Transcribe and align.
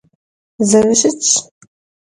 Zerışıtş. 0.69 1.29